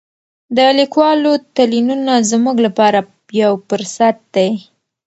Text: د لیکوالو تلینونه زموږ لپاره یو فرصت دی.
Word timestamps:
د 0.57 0.59
لیکوالو 0.79 1.31
تلینونه 1.55 2.13
زموږ 2.31 2.55
لپاره 2.65 2.99
یو 3.43 3.53
فرصت 3.67 4.15
دی. 4.35 4.51